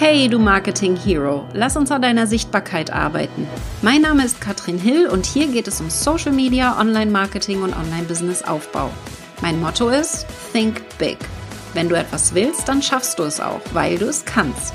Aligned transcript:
Hey, 0.00 0.28
du 0.28 0.38
Marketing 0.38 0.94
Hero, 0.94 1.44
lass 1.54 1.76
uns 1.76 1.90
an 1.90 2.02
deiner 2.02 2.28
Sichtbarkeit 2.28 2.92
arbeiten. 2.92 3.48
Mein 3.82 4.02
Name 4.02 4.24
ist 4.24 4.40
Katrin 4.40 4.78
Hill 4.78 5.08
und 5.08 5.26
hier 5.26 5.48
geht 5.48 5.66
es 5.66 5.80
um 5.80 5.90
Social 5.90 6.30
Media, 6.30 6.78
Online-Marketing 6.78 7.62
und 7.62 7.76
Online-Business-Aufbau. 7.76 8.92
Mein 9.42 9.60
Motto 9.60 9.88
ist 9.88 10.24
Think 10.52 10.82
Big. 10.98 11.18
Wenn 11.74 11.88
du 11.88 11.96
etwas 11.96 12.32
willst, 12.32 12.68
dann 12.68 12.80
schaffst 12.80 13.18
du 13.18 13.24
es 13.24 13.40
auch, 13.40 13.60
weil 13.72 13.98
du 13.98 14.06
es 14.06 14.24
kannst. 14.24 14.72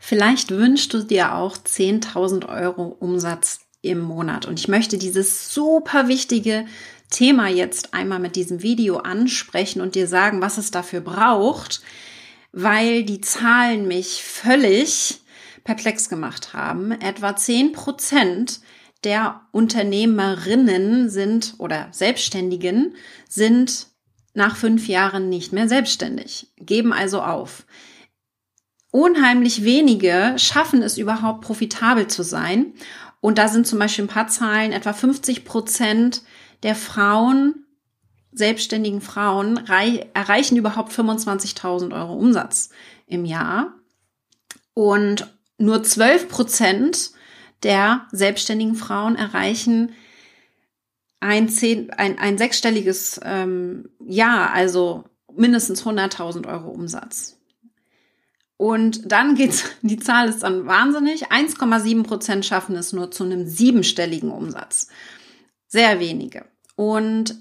Vielleicht 0.00 0.50
wünschst 0.50 0.92
du 0.92 1.04
dir 1.04 1.36
auch 1.36 1.56
10.000 1.56 2.48
Euro 2.48 2.96
Umsatz 2.98 3.60
im 3.82 4.00
Monat. 4.00 4.46
Und 4.46 4.58
ich 4.58 4.66
möchte 4.66 4.98
dieses 4.98 5.54
super 5.54 6.08
wichtige 6.08 6.66
Thema 7.10 7.48
jetzt 7.48 7.92
einmal 7.92 8.20
mit 8.20 8.36
diesem 8.36 8.62
Video 8.62 8.98
ansprechen 8.98 9.80
und 9.80 9.94
dir 9.94 10.06
sagen, 10.06 10.40
was 10.40 10.58
es 10.58 10.70
dafür 10.70 11.00
braucht, 11.00 11.82
weil 12.52 13.04
die 13.04 13.20
Zahlen 13.20 13.86
mich 13.86 14.22
völlig 14.22 15.20
perplex 15.64 16.08
gemacht 16.08 16.54
haben. 16.54 16.92
Etwa 16.92 17.36
10 17.36 17.72
Prozent 17.72 18.60
der 19.04 19.40
Unternehmerinnen 19.52 21.08
sind 21.10 21.54
oder 21.58 21.88
Selbstständigen 21.90 22.94
sind 23.28 23.88
nach 24.34 24.56
fünf 24.56 24.88
Jahren 24.88 25.28
nicht 25.28 25.52
mehr 25.52 25.68
selbstständig, 25.68 26.52
geben 26.56 26.92
also 26.92 27.22
auf. 27.22 27.66
Unheimlich 28.92 29.64
wenige 29.64 30.34
schaffen 30.36 30.82
es 30.82 30.98
überhaupt 30.98 31.42
profitabel 31.42 32.08
zu 32.08 32.22
sein. 32.22 32.74
Und 33.20 33.38
da 33.38 33.48
sind 33.48 33.66
zum 33.66 33.78
Beispiel 33.78 34.04
ein 34.04 34.08
paar 34.08 34.28
Zahlen, 34.28 34.72
etwa 34.72 34.92
50 34.92 35.44
Prozent 35.44 36.22
der 36.62 36.74
Frauen, 36.74 37.66
selbstständigen 38.32 39.00
Frauen, 39.00 39.66
erreichen 39.66 40.56
überhaupt 40.56 40.92
25.000 40.92 41.94
Euro 41.94 42.14
Umsatz 42.14 42.70
im 43.06 43.24
Jahr. 43.24 43.74
Und 44.74 45.32
nur 45.58 45.82
12 45.82 46.28
Prozent 46.28 47.10
der 47.62 48.06
selbstständigen 48.12 48.74
Frauen 48.74 49.16
erreichen 49.16 49.92
ein, 51.20 51.48
zehn, 51.50 51.90
ein, 51.90 52.18
ein 52.18 52.38
sechsstelliges 52.38 53.20
ähm, 53.22 53.90
Jahr, 54.00 54.52
also 54.52 55.04
mindestens 55.34 55.84
100.000 55.84 56.48
Euro 56.48 56.70
Umsatz. 56.70 57.36
Und 58.56 59.10
dann 59.10 59.34
geht's, 59.34 59.64
die 59.82 59.98
Zahl 59.98 60.28
ist 60.28 60.42
dann 60.42 60.66
wahnsinnig. 60.66 61.30
1,7 61.30 62.02
Prozent 62.04 62.46
schaffen 62.46 62.76
es 62.76 62.92
nur 62.92 63.10
zu 63.10 63.24
einem 63.24 63.46
siebenstelligen 63.46 64.30
Umsatz. 64.30 64.88
Sehr 65.66 66.00
wenige. 66.00 66.44
Und 66.80 67.34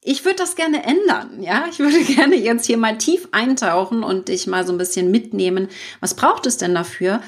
ich 0.00 0.24
würde 0.24 0.36
das 0.36 0.56
gerne 0.56 0.82
ändern, 0.82 1.42
ja. 1.42 1.66
Ich 1.70 1.78
würde 1.78 2.02
gerne 2.04 2.36
jetzt 2.36 2.64
hier 2.64 2.78
mal 2.78 2.96
tief 2.96 3.28
eintauchen 3.32 4.02
und 4.02 4.28
dich 4.28 4.46
mal 4.46 4.66
so 4.66 4.72
ein 4.72 4.78
bisschen 4.78 5.10
mitnehmen. 5.10 5.68
Was 6.00 6.14
braucht 6.14 6.46
es 6.46 6.56
denn 6.56 6.74
dafür? 6.74 7.20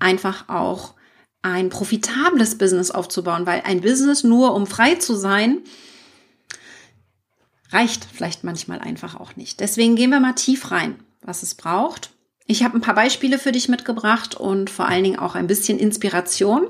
Einfach 0.00 0.50
auch 0.50 0.92
ein 1.40 1.70
profitables 1.70 2.58
Business 2.58 2.90
aufzubauen, 2.90 3.46
weil 3.46 3.62
ein 3.64 3.80
Business 3.80 4.22
nur 4.22 4.54
um 4.54 4.66
frei 4.66 4.96
zu 4.96 5.14
sein, 5.14 5.62
reicht 7.70 8.04
vielleicht 8.04 8.44
manchmal 8.44 8.80
einfach 8.80 9.18
auch 9.18 9.34
nicht. 9.34 9.60
Deswegen 9.60 9.96
gehen 9.96 10.10
wir 10.10 10.20
mal 10.20 10.34
tief 10.34 10.70
rein, 10.70 11.02
was 11.22 11.42
es 11.42 11.54
braucht 11.54 12.10
ich 12.50 12.64
habe 12.64 12.78
ein 12.78 12.80
paar 12.80 12.94
Beispiele 12.94 13.38
für 13.38 13.52
dich 13.52 13.68
mitgebracht 13.68 14.34
und 14.34 14.70
vor 14.70 14.86
allen 14.88 15.04
Dingen 15.04 15.18
auch 15.18 15.34
ein 15.34 15.46
bisschen 15.46 15.78
Inspiration. 15.78 16.66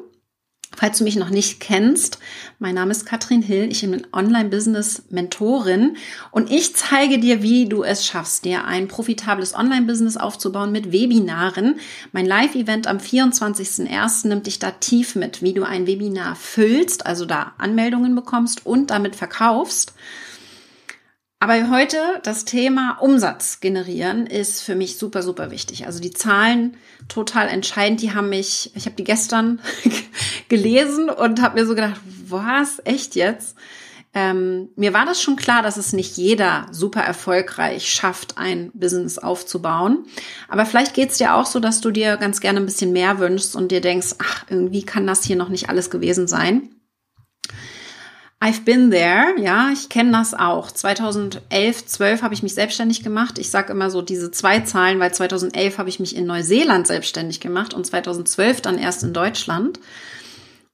Falls 0.77 0.99
du 0.99 1.05
mich 1.05 1.17
noch 1.17 1.31
nicht 1.31 1.61
kennst, 1.61 2.19
mein 2.59 2.75
Name 2.75 2.91
ist 2.91 3.07
Katrin 3.07 3.43
Hill, 3.43 3.69
ich 3.71 3.81
bin 3.81 4.07
Online-Business-Mentorin 4.13 5.97
und 6.31 6.51
ich 6.51 6.77
zeige 6.77 7.19
dir, 7.19 7.43
wie 7.43 7.69
du 7.69 7.83
es 7.83 8.07
schaffst, 8.07 8.45
dir 8.45 8.65
ein 8.65 8.87
profitables 8.87 9.55
Online-Business 9.55 10.17
aufzubauen 10.19 10.71
mit 10.71 10.93
Webinaren. 10.93 11.81
Mein 12.13 12.27
Live-Event 12.27 12.87
am 12.87 12.99
24.01. 12.99 14.29
nimmt 14.29 14.47
dich 14.47 14.59
da 14.59 14.71
tief 14.71 15.17
mit, 15.17 15.43
wie 15.43 15.55
du 15.55 15.65
ein 15.65 15.87
Webinar 15.87 16.37
füllst, 16.37 17.07
also 17.07 17.25
da 17.25 17.53
Anmeldungen 17.59 18.15
bekommst 18.15 18.67
und 18.67 18.91
damit 18.91 19.17
verkaufst. 19.17 19.95
Aber 21.41 21.71
heute 21.71 21.99
das 22.25 22.45
Thema 22.45 22.99
Umsatz 23.01 23.61
generieren 23.61 24.27
ist 24.27 24.61
für 24.61 24.75
mich 24.75 24.99
super, 24.99 25.23
super 25.23 25.53
wichtig. 25.53 25.87
Also 25.87 26.01
die 26.01 26.11
Zahlen 26.11 26.77
total 27.07 27.47
entscheidend. 27.49 28.03
Die 28.03 28.13
haben 28.13 28.29
mich, 28.29 28.73
ich 28.75 28.87
habe 28.87 28.97
die 28.97 29.05
gestern 29.05 29.61
gelesen 30.49 31.09
und 31.09 31.41
habe 31.41 31.61
mir 31.61 31.67
so 31.67 31.77
gedacht, 31.77 32.01
was, 32.27 32.83
echt 32.85 33.15
jetzt? 33.15 33.57
Ähm, 34.15 34.71
mir 34.75 34.93
war 34.95 35.07
das 35.07 35.23
schon 35.23 35.37
klar, 35.37 35.63
dass 35.63 35.77
es 35.77 35.93
nicht 35.93 36.17
jeder 36.17 36.67
super 36.73 37.03
erfolgreich 37.03 37.89
schafft, 37.89 38.37
ein 38.37 38.73
Business 38.75 39.19
aufzubauen. 39.19 40.07
Aber 40.49 40.67
vielleicht 40.67 40.95
geht 40.95 41.11
es 41.11 41.19
dir 41.19 41.35
auch 41.35 41.47
so, 41.47 41.61
dass 41.61 41.81
du 41.81 41.93
dir 41.93 42.17
ganz 42.17 42.41
gerne 42.41 42.59
ein 42.59 42.67
bisschen 42.67 42.93
mehr 42.93 43.21
wünschst 43.21 43.55
und 43.55 43.71
dir 43.71 43.81
denkst, 43.81 44.17
ach, 44.19 44.45
irgendwie 44.49 44.83
kann 44.83 45.07
das 45.07 45.23
hier 45.23 45.37
noch 45.37 45.51
nicht 45.51 45.69
alles 45.69 45.89
gewesen 45.89 46.27
sein. 46.27 46.71
I've 48.41 48.65
been 48.65 48.93
there, 48.93 49.35
ja, 49.41 49.71
ich 49.73 49.89
kenne 49.89 50.13
das 50.13 50.33
auch. 50.33 50.71
2011, 50.71 51.87
12 51.87 52.23
habe 52.23 52.35
ich 52.35 52.45
mich 52.45 52.55
selbstständig 52.55 53.03
gemacht. 53.03 53.37
Ich 53.39 53.51
sage 53.51 53.73
immer 53.73 53.91
so 53.91 54.01
diese 54.01 54.31
zwei 54.31 54.61
Zahlen, 54.61 55.01
weil 55.01 55.13
2011 55.13 55.79
habe 55.79 55.89
ich 55.89 55.99
mich 55.99 56.15
in 56.15 56.27
Neuseeland 56.27 56.87
selbstständig 56.87 57.41
gemacht 57.41 57.75
und 57.75 57.85
2012 57.85 58.61
dann 58.61 58.79
erst 58.79 59.03
in 59.03 59.13
Deutschland. 59.13 59.81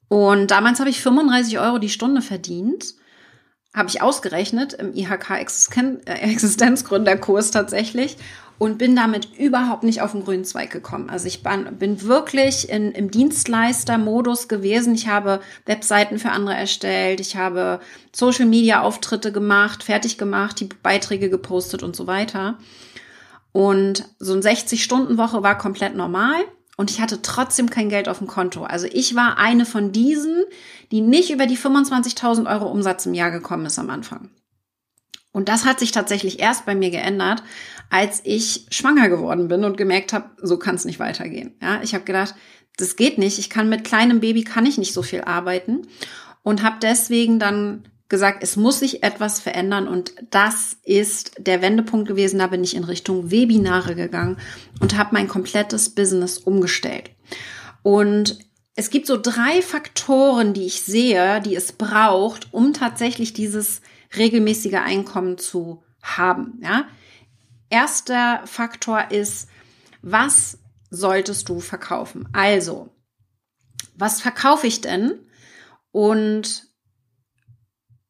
Und 0.08 0.50
damals 0.50 0.78
habe 0.78 0.90
ich 0.90 1.00
35 1.00 1.58
Euro 1.58 1.78
die 1.78 1.88
Stunde 1.88 2.20
verdient. 2.20 2.94
Habe 3.74 3.88
ich 3.88 4.00
ausgerechnet 4.00 4.72
im 4.72 4.94
IHK 4.94 5.30
äh, 6.06 6.36
tatsächlich 7.50 8.16
und 8.58 8.78
bin 8.78 8.94
damit 8.94 9.36
überhaupt 9.36 9.82
nicht 9.82 10.00
auf 10.00 10.12
den 10.12 10.24
grünen 10.24 10.44
Zweig 10.44 10.70
gekommen. 10.70 11.10
Also 11.10 11.26
ich 11.26 11.42
bin 11.42 12.02
wirklich 12.02 12.68
in, 12.70 12.92
im 12.92 13.10
Dienstleister-Modus 13.10 14.48
gewesen. 14.48 14.94
Ich 14.94 15.08
habe 15.08 15.40
Webseiten 15.66 16.18
für 16.18 16.30
andere 16.30 16.54
erstellt, 16.54 17.20
ich 17.20 17.36
habe 17.36 17.80
Social-Media-Auftritte 18.12 19.32
gemacht, 19.32 19.82
fertig 19.82 20.18
gemacht, 20.18 20.60
die 20.60 20.68
Beiträge 20.82 21.28
gepostet 21.28 21.82
und 21.82 21.96
so 21.96 22.06
weiter. 22.06 22.58
Und 23.52 24.08
so 24.18 24.32
eine 24.32 24.42
60-Stunden-Woche 24.42 25.42
war 25.42 25.58
komplett 25.58 25.94
normal 25.94 26.44
und 26.76 26.90
ich 26.90 27.00
hatte 27.00 27.22
trotzdem 27.22 27.70
kein 27.70 27.88
Geld 27.88 28.08
auf 28.08 28.18
dem 28.18 28.26
Konto. 28.26 28.64
Also 28.64 28.86
ich 28.90 29.14
war 29.14 29.38
eine 29.38 29.64
von 29.64 29.92
diesen, 29.92 30.44
die 30.90 31.00
nicht 31.00 31.30
über 31.30 31.46
die 31.46 31.58
25.000 31.58 32.50
Euro 32.50 32.70
Umsatz 32.70 33.06
im 33.06 33.14
Jahr 33.14 33.30
gekommen 33.30 33.66
ist 33.66 33.78
am 33.78 33.90
Anfang. 33.90 34.30
Und 35.32 35.48
das 35.48 35.64
hat 35.64 35.80
sich 35.80 35.90
tatsächlich 35.90 36.38
erst 36.38 36.64
bei 36.64 36.74
mir 36.74 36.90
geändert, 36.90 37.42
als 37.90 38.20
ich 38.24 38.66
schwanger 38.70 39.08
geworden 39.08 39.48
bin 39.48 39.64
und 39.64 39.76
gemerkt 39.76 40.12
habe, 40.12 40.30
so 40.40 40.58
kann 40.58 40.76
es 40.76 40.84
nicht 40.84 41.00
weitergehen. 41.00 41.54
Ja, 41.60 41.80
ich 41.82 41.94
habe 41.94 42.04
gedacht, 42.04 42.34
das 42.76 42.96
geht 42.96 43.18
nicht. 43.18 43.38
Ich 43.38 43.50
kann 43.50 43.68
mit 43.68 43.84
kleinem 43.84 44.20
Baby 44.20 44.44
kann 44.44 44.66
ich 44.66 44.78
nicht 44.78 44.92
so 44.92 45.02
viel 45.02 45.22
arbeiten 45.22 45.88
und 46.42 46.62
habe 46.62 46.76
deswegen 46.80 47.38
dann 47.38 47.88
gesagt, 48.08 48.42
es 48.42 48.56
muss 48.56 48.80
sich 48.80 49.02
etwas 49.02 49.40
verändern 49.40 49.88
und 49.88 50.14
das 50.30 50.76
ist 50.82 51.32
der 51.38 51.62
Wendepunkt 51.62 52.06
gewesen. 52.06 52.38
Da 52.38 52.48
bin 52.48 52.62
ich 52.62 52.76
in 52.76 52.84
Richtung 52.84 53.30
Webinare 53.30 53.94
gegangen 53.94 54.38
und 54.80 54.96
habe 54.96 55.10
mein 55.12 55.28
komplettes 55.28 55.90
Business 55.90 56.38
umgestellt. 56.38 57.10
Und 57.82 58.38
es 58.76 58.90
gibt 58.90 59.06
so 59.06 59.16
drei 59.20 59.62
Faktoren, 59.62 60.52
die 60.52 60.66
ich 60.66 60.82
sehe, 60.82 61.40
die 61.40 61.54
es 61.54 61.72
braucht, 61.72 62.52
um 62.52 62.72
tatsächlich 62.72 63.32
dieses 63.32 63.80
regelmäßige 64.16 64.74
Einkommen 64.74 65.38
zu 65.38 65.82
haben. 66.02 66.60
Ja? 66.62 66.86
Erster 67.70 68.42
Faktor 68.46 69.10
ist, 69.10 69.48
was 70.02 70.58
solltest 70.90 71.48
du 71.48 71.60
verkaufen? 71.60 72.28
Also, 72.32 72.90
was 73.96 74.20
verkaufe 74.20 74.66
ich 74.66 74.80
denn? 74.80 75.20
Und 75.90 76.73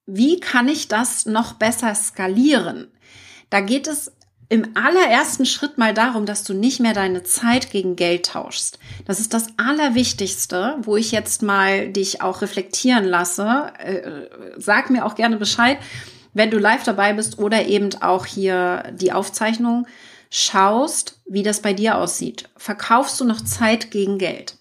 wie 0.06 0.40
kann 0.40 0.68
ich 0.68 0.88
das 0.88 1.26
noch 1.26 1.54
besser 1.54 1.94
skalieren? 1.94 2.88
Da 3.50 3.60
geht 3.60 3.86
es 3.86 4.12
im 4.48 4.76
allerersten 4.76 5.46
Schritt 5.46 5.78
mal 5.78 5.94
darum, 5.94 6.26
dass 6.26 6.44
du 6.44 6.52
nicht 6.52 6.78
mehr 6.78 6.92
deine 6.92 7.22
Zeit 7.22 7.70
gegen 7.70 7.96
Geld 7.96 8.26
tauschst. 8.26 8.78
Das 9.06 9.18
ist 9.18 9.32
das 9.32 9.46
Allerwichtigste, 9.56 10.76
wo 10.82 10.96
ich 10.96 11.12
jetzt 11.12 11.42
mal 11.42 11.88
dich 11.90 12.20
auch 12.20 12.42
reflektieren 12.42 13.04
lasse. 13.04 13.72
Äh, 13.78 14.28
sag 14.56 14.90
mir 14.90 15.06
auch 15.06 15.14
gerne 15.14 15.38
Bescheid, 15.38 15.78
wenn 16.34 16.50
du 16.50 16.58
live 16.58 16.84
dabei 16.84 17.14
bist 17.14 17.38
oder 17.38 17.66
eben 17.66 17.90
auch 18.02 18.26
hier 18.26 18.92
die 18.92 19.12
Aufzeichnung 19.12 19.86
schaust, 20.30 21.20
wie 21.26 21.42
das 21.42 21.60
bei 21.60 21.72
dir 21.72 21.96
aussieht. 21.96 22.48
Verkaufst 22.56 23.20
du 23.20 23.24
noch 23.24 23.40
Zeit 23.40 23.90
gegen 23.90 24.18
Geld? 24.18 24.56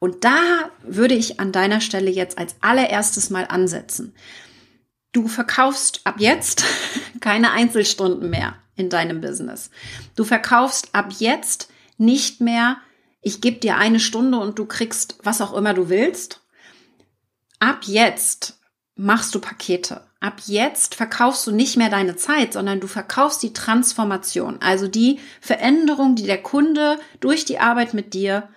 Und 0.00 0.24
da 0.24 0.70
würde 0.82 1.14
ich 1.14 1.40
an 1.40 1.50
deiner 1.50 1.80
Stelle 1.80 2.10
jetzt 2.10 2.36
als 2.36 2.56
allererstes 2.60 3.30
mal 3.30 3.46
ansetzen. 3.48 4.14
Du 5.14 5.28
verkaufst 5.28 6.00
ab 6.04 6.16
jetzt 6.18 6.64
keine 7.20 7.52
Einzelstunden 7.52 8.28
mehr 8.28 8.56
in 8.74 8.90
deinem 8.90 9.20
Business. 9.20 9.70
Du 10.16 10.24
verkaufst 10.24 10.88
ab 10.92 11.12
jetzt 11.18 11.70
nicht 11.96 12.40
mehr, 12.40 12.78
ich 13.22 13.40
gebe 13.40 13.60
dir 13.60 13.76
eine 13.76 14.00
Stunde 14.00 14.38
und 14.38 14.58
du 14.58 14.66
kriegst 14.66 15.16
was 15.22 15.40
auch 15.40 15.54
immer 15.54 15.72
du 15.72 15.88
willst. 15.88 16.40
Ab 17.60 17.84
jetzt 17.84 18.58
machst 18.96 19.34
du 19.34 19.40
Pakete. 19.40 20.02
ab 20.20 20.40
jetzt 20.46 20.94
verkaufst 20.94 21.46
du 21.46 21.52
nicht 21.52 21.76
mehr 21.76 21.90
deine 21.90 22.16
Zeit, 22.16 22.52
sondern 22.52 22.80
du 22.80 22.88
verkaufst 22.88 23.42
die 23.42 23.52
Transformation, 23.52 24.60
also 24.60 24.88
die 24.88 25.20
Veränderung, 25.40 26.16
die 26.16 26.26
der 26.26 26.42
Kunde 26.42 26.98
durch 27.20 27.44
die 27.44 27.58
Arbeit 27.60 27.94
mit 27.94 28.14
dir 28.14 28.48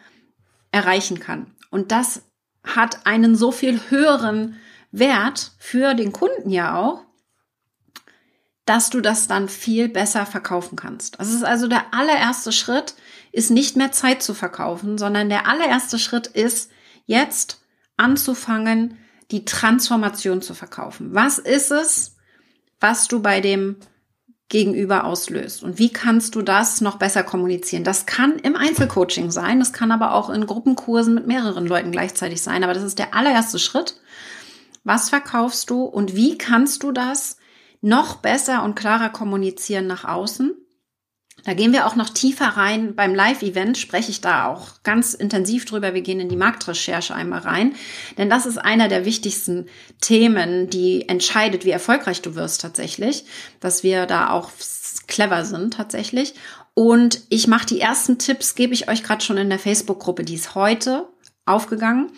erreichen 0.71 1.19
kann. 1.19 1.53
Und 1.69 1.91
das 1.91 2.23
hat 2.63 3.05
einen 3.05 3.35
so 3.35 3.51
viel 3.51 3.79
höheren 3.89 4.55
Wert 4.99 5.51
für 5.59 5.93
den 5.93 6.11
Kunden 6.11 6.49
ja 6.49 6.77
auch, 6.77 7.03
dass 8.65 8.89
du 8.89 8.99
das 8.99 9.27
dann 9.27 9.47
viel 9.47 9.87
besser 9.87 10.25
verkaufen 10.25 10.75
kannst. 10.75 11.19
Das 11.19 11.31
ist 11.31 11.43
also 11.43 11.67
der 11.67 11.93
allererste 11.93 12.51
Schritt, 12.51 12.95
ist 13.31 13.49
nicht 13.49 13.77
mehr 13.77 13.91
Zeit 13.91 14.21
zu 14.21 14.33
verkaufen, 14.33 14.97
sondern 14.97 15.29
der 15.29 15.47
allererste 15.47 15.97
Schritt 15.97 16.27
ist 16.27 16.69
jetzt 17.05 17.61
anzufangen, 17.95 18.97
die 19.31 19.45
Transformation 19.45 20.41
zu 20.41 20.53
verkaufen. 20.53 21.13
Was 21.13 21.39
ist 21.39 21.71
es, 21.71 22.15
was 22.79 23.07
du 23.07 23.21
bei 23.21 23.41
dem 23.41 23.77
Gegenüber 24.49 25.03
auslöst? 25.03 25.63
Und 25.63 25.77
wie 25.77 25.91
kannst 25.91 26.35
du 26.35 26.41
das 26.41 26.79
noch 26.79 26.97
besser 26.97 27.23
kommunizieren? 27.23 27.83
Das 27.83 28.05
kann 28.05 28.37
im 28.39 28.55
Einzelcoaching 28.55 29.31
sein, 29.31 29.59
das 29.59 29.73
kann 29.73 29.91
aber 29.91 30.13
auch 30.13 30.29
in 30.29 30.45
Gruppenkursen 30.45 31.13
mit 31.13 31.27
mehreren 31.27 31.67
Leuten 31.67 31.91
gleichzeitig 31.91 32.41
sein, 32.41 32.63
aber 32.63 32.73
das 32.73 32.83
ist 32.83 32.99
der 32.99 33.13
allererste 33.13 33.59
Schritt. 33.59 33.99
Was 34.87 35.09
verkaufst 35.09 35.69
du 35.69 35.83
und 35.83 36.15
wie 36.15 36.37
kannst 36.37 36.81
du 36.81 36.93
das 36.93 37.35
noch 37.81 38.15
besser 38.15 38.63
und 38.63 38.75
klarer 38.75 39.09
kommunizieren 39.09 39.85
nach 39.85 40.05
außen? 40.05 40.55
Da 41.43 41.53
gehen 41.53 41.73
wir 41.73 41.87
auch 41.87 41.97
noch 41.97 42.09
tiefer 42.09 42.45
rein. 42.45 42.95
Beim 42.95 43.13
Live-Event 43.13 43.77
spreche 43.77 44.11
ich 44.11 44.21
da 44.21 44.47
auch 44.47 44.81
ganz 44.83 45.13
intensiv 45.13 45.65
drüber. 45.65 45.93
Wir 45.93 46.03
gehen 46.03 46.21
in 46.21 46.29
die 46.29 46.37
Marktrecherche 46.37 47.13
einmal 47.13 47.41
rein. 47.41 47.75
Denn 48.17 48.29
das 48.29 48.45
ist 48.45 48.59
einer 48.59 48.87
der 48.87 49.03
wichtigsten 49.03 49.65
Themen, 49.99 50.69
die 50.69 51.09
entscheidet, 51.09 51.65
wie 51.65 51.71
erfolgreich 51.71 52.21
du 52.21 52.35
wirst 52.35 52.61
tatsächlich. 52.61 53.25
Dass 53.59 53.83
wir 53.83 54.05
da 54.05 54.29
auch 54.29 54.51
clever 55.07 55.43
sind 55.43 55.73
tatsächlich. 55.73 56.33
Und 56.73 57.23
ich 57.27 57.47
mache 57.47 57.65
die 57.65 57.81
ersten 57.81 58.19
Tipps, 58.19 58.55
gebe 58.55 58.73
ich 58.73 58.87
euch 58.87 59.03
gerade 59.03 59.23
schon 59.23 59.37
in 59.37 59.49
der 59.49 59.59
Facebook-Gruppe. 59.59 60.23
Die 60.23 60.35
ist 60.35 60.55
heute 60.55 61.09
aufgegangen. 61.45 62.11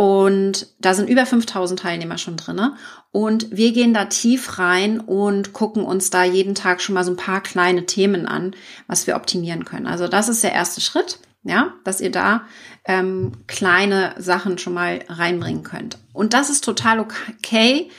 Und 0.00 0.68
da 0.78 0.94
sind 0.94 1.10
über 1.10 1.26
5000 1.26 1.78
Teilnehmer 1.78 2.16
schon 2.16 2.38
drinne. 2.38 2.74
Und 3.10 3.54
wir 3.54 3.70
gehen 3.72 3.92
da 3.92 4.06
tief 4.06 4.58
rein 4.58 4.98
und 4.98 5.52
gucken 5.52 5.84
uns 5.84 6.08
da 6.08 6.24
jeden 6.24 6.54
Tag 6.54 6.80
schon 6.80 6.94
mal 6.94 7.04
so 7.04 7.10
ein 7.10 7.18
paar 7.18 7.42
kleine 7.42 7.84
Themen 7.84 8.24
an, 8.24 8.56
was 8.86 9.06
wir 9.06 9.14
optimieren 9.14 9.66
können. 9.66 9.86
Also 9.86 10.08
das 10.08 10.30
ist 10.30 10.42
der 10.42 10.54
erste 10.54 10.80
Schritt, 10.80 11.18
ja, 11.42 11.74
dass 11.84 12.00
ihr 12.00 12.10
da 12.10 12.46
ähm, 12.86 13.44
kleine 13.46 14.14
Sachen 14.16 14.56
schon 14.56 14.72
mal 14.72 15.04
reinbringen 15.06 15.64
könnt. 15.64 15.98
Und 16.14 16.32
das 16.32 16.48
ist 16.48 16.64
total 16.64 16.98
okay, 17.00 17.90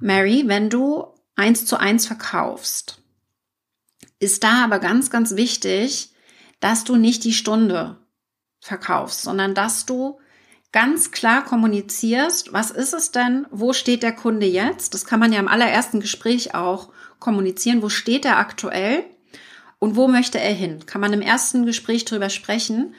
Mary, 0.00 0.44
wenn 0.44 0.68
du 0.68 1.06
eins 1.36 1.64
zu 1.64 1.78
eins 1.78 2.06
verkaufst. 2.06 3.00
Ist 4.18 4.44
da 4.44 4.62
aber 4.62 4.78
ganz, 4.78 5.08
ganz 5.08 5.36
wichtig, 5.36 6.12
dass 6.60 6.84
du 6.84 6.96
nicht 6.96 7.24
die 7.24 7.32
Stunde 7.32 7.96
verkaufst, 8.60 9.22
sondern 9.22 9.54
dass 9.54 9.86
du 9.86 10.18
ganz 10.74 11.12
klar 11.12 11.44
kommunizierst, 11.44 12.52
was 12.52 12.72
ist 12.72 12.94
es 12.94 13.12
denn, 13.12 13.46
wo 13.52 13.72
steht 13.72 14.02
der 14.02 14.12
Kunde 14.12 14.44
jetzt? 14.44 14.92
Das 14.92 15.04
kann 15.04 15.20
man 15.20 15.32
ja 15.32 15.38
im 15.38 15.46
allerersten 15.46 16.00
Gespräch 16.00 16.56
auch 16.56 16.88
kommunizieren, 17.20 17.80
wo 17.80 17.88
steht 17.88 18.24
er 18.24 18.38
aktuell 18.38 19.04
und 19.78 19.94
wo 19.94 20.08
möchte 20.08 20.40
er 20.40 20.52
hin? 20.52 20.84
Kann 20.84 21.00
man 21.00 21.12
im 21.12 21.22
ersten 21.22 21.64
Gespräch 21.64 22.04
drüber 22.04 22.28
sprechen 22.28 22.96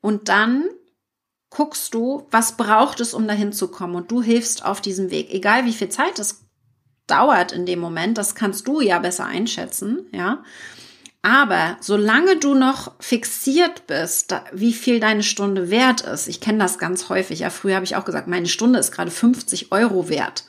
und 0.00 0.30
dann 0.30 0.70
guckst 1.50 1.92
du, 1.92 2.26
was 2.30 2.56
braucht 2.56 2.98
es, 3.00 3.12
um 3.12 3.28
dahin 3.28 3.52
zu 3.52 3.68
kommen 3.68 3.96
und 3.96 4.10
du 4.10 4.22
hilfst 4.22 4.64
auf 4.64 4.80
diesem 4.80 5.10
Weg, 5.10 5.30
egal 5.30 5.66
wie 5.66 5.74
viel 5.74 5.90
Zeit 5.90 6.18
es 6.18 6.46
dauert 7.06 7.52
in 7.52 7.66
dem 7.66 7.78
Moment, 7.78 8.16
das 8.16 8.36
kannst 8.36 8.66
du 8.66 8.80
ja 8.80 9.00
besser 9.00 9.26
einschätzen, 9.26 10.06
ja. 10.12 10.42
Aber 11.22 11.76
solange 11.80 12.36
du 12.36 12.54
noch 12.54 12.94
fixiert 13.00 13.86
bist, 13.86 14.34
wie 14.52 14.72
viel 14.72 15.00
deine 15.00 15.24
Stunde 15.24 15.70
wert 15.70 16.02
ist, 16.02 16.28
ich 16.28 16.40
kenne 16.40 16.58
das 16.58 16.78
ganz 16.78 17.08
häufig, 17.08 17.40
ja, 17.40 17.50
früher 17.50 17.74
habe 17.74 17.84
ich 17.84 17.96
auch 17.96 18.04
gesagt, 18.04 18.28
meine 18.28 18.46
Stunde 18.46 18.78
ist 18.78 18.92
gerade 18.92 19.10
50 19.10 19.72
Euro 19.72 20.08
wert. 20.08 20.44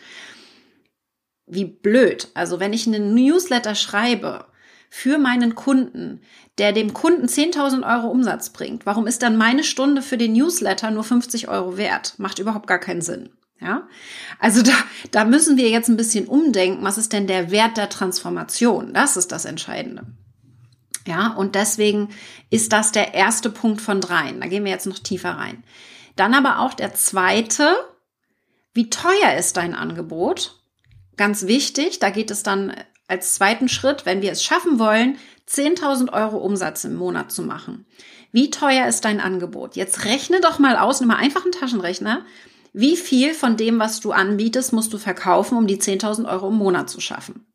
Wie 1.47 1.65
blöd. 1.65 2.29
Also 2.35 2.59
wenn 2.59 2.73
ich 2.73 2.85
einen 2.85 3.15
Newsletter 3.15 3.73
schreibe 3.73 4.45
für 4.91 5.17
meinen 5.17 5.55
Kunden, 5.55 6.21
der 6.59 6.71
dem 6.71 6.93
Kunden 6.93 7.25
10.000 7.25 7.83
Euro 7.91 8.07
Umsatz 8.11 8.51
bringt, 8.51 8.85
warum 8.85 9.07
ist 9.07 9.23
dann 9.23 9.37
meine 9.37 9.63
Stunde 9.63 10.03
für 10.03 10.17
den 10.17 10.33
Newsletter 10.33 10.91
nur 10.91 11.03
50 11.03 11.47
Euro 11.47 11.77
wert? 11.77 12.13
Macht 12.19 12.37
überhaupt 12.37 12.67
gar 12.67 12.79
keinen 12.79 13.01
Sinn. 13.01 13.29
Ja, 13.59 13.89
also 14.39 14.61
da, 14.61 14.71
da 15.11 15.25
müssen 15.25 15.57
wir 15.57 15.69
jetzt 15.69 15.89
ein 15.89 15.97
bisschen 15.97 16.27
umdenken. 16.27 16.83
Was 16.83 16.97
ist 16.97 17.11
denn 17.11 17.27
der 17.27 17.51
Wert 17.51 17.75
der 17.75 17.89
Transformation? 17.89 18.93
Das 18.93 19.17
ist 19.17 19.33
das 19.33 19.43
Entscheidende. 19.43 20.05
Ja, 21.09 21.29
und 21.29 21.55
deswegen 21.55 22.09
ist 22.51 22.71
das 22.71 22.91
der 22.91 23.15
erste 23.15 23.49
Punkt 23.49 23.81
von 23.81 23.99
dreien. 23.99 24.39
Da 24.39 24.47
gehen 24.47 24.63
wir 24.63 24.71
jetzt 24.71 24.85
noch 24.85 24.99
tiefer 24.99 25.31
rein. 25.31 25.63
Dann 26.15 26.35
aber 26.35 26.59
auch 26.59 26.75
der 26.75 26.93
zweite, 26.93 27.75
wie 28.75 28.91
teuer 28.91 29.33
ist 29.35 29.57
dein 29.57 29.73
Angebot? 29.73 30.61
Ganz 31.17 31.47
wichtig, 31.47 31.97
da 31.97 32.11
geht 32.11 32.29
es 32.29 32.43
dann 32.43 32.75
als 33.07 33.33
zweiten 33.33 33.69
Schritt, 33.69 34.05
wenn 34.05 34.21
wir 34.21 34.31
es 34.31 34.43
schaffen 34.43 34.77
wollen, 34.77 35.17
10.000 35.49 36.13
Euro 36.13 36.37
Umsatz 36.37 36.83
im 36.83 36.93
Monat 36.93 37.31
zu 37.31 37.41
machen. 37.41 37.87
Wie 38.31 38.51
teuer 38.51 38.85
ist 38.85 39.03
dein 39.03 39.19
Angebot? 39.19 39.75
Jetzt 39.75 40.05
rechne 40.05 40.41
doch 40.41 40.59
mal 40.59 40.77
aus, 40.77 40.99
nimm 40.99 41.07
mal 41.07 41.15
einfach 41.15 41.41
einen 41.41 41.53
Taschenrechner. 41.53 42.23
Wie 42.71 42.95
viel 42.95 43.33
von 43.33 43.57
dem, 43.57 43.79
was 43.79 43.99
du 43.99 44.11
anbietest, 44.11 44.73
musst 44.73 44.93
du 44.93 44.99
verkaufen, 44.99 45.57
um 45.57 45.65
die 45.65 45.81
10.000 45.81 46.29
Euro 46.29 46.49
im 46.49 46.57
Monat 46.57 46.87
zu 46.87 47.01
schaffen? 47.01 47.48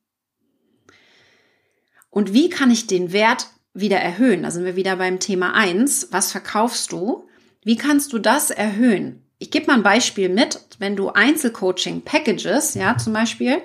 Und 2.15 2.33
wie 2.33 2.49
kann 2.49 2.71
ich 2.71 2.87
den 2.87 3.13
Wert 3.13 3.49
wieder 3.75 3.97
erhöhen? 3.97 4.45
Da 4.45 4.53
sind 4.53 4.65
wir 4.65 4.77
wieder 4.77 4.95
beim 4.95 5.19
Thema 5.19 5.53
eins. 5.53 6.09
Was 6.13 6.31
verkaufst 6.31 6.93
du? 6.93 7.27
Wie 7.65 7.75
kannst 7.75 8.13
du 8.13 8.21
das 8.21 8.53
erhöhen? 8.53 9.25
Ich 9.39 9.51
gebe 9.51 9.67
mal 9.67 9.75
ein 9.75 9.83
Beispiel 9.83 10.29
mit. 10.29 10.61
Wenn 10.79 10.95
du 10.95 11.11
Einzelcoaching-Packages, 11.11 12.75
ja, 12.75 12.97
zum 12.97 13.15
Beispiel, 13.15 13.61